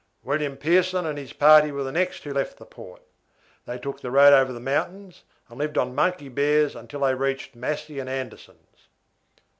"William 0.23 0.57
Pearson 0.57 1.05
and 1.05 1.15
his 1.19 1.31
party 1.31 1.71
were 1.71 1.83
the 1.83 1.91
next 1.91 2.23
who 2.23 2.33
left 2.33 2.57
the 2.57 2.65
Port. 2.65 3.03
They 3.67 3.77
took 3.77 4.01
the 4.01 4.09
road 4.09 4.33
over 4.33 4.51
the 4.51 4.59
mountains, 4.59 5.21
and 5.47 5.59
lived 5.59 5.77
on 5.77 5.93
monkey 5.93 6.27
bears 6.27 6.75
until 6.75 7.01
they 7.01 7.13
reached 7.13 7.55
Massey 7.55 7.99
and 7.99 8.09
Anderson's. 8.09 8.87